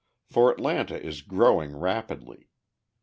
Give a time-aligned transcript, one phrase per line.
[0.31, 2.49] For Atlanta is growing rapidly.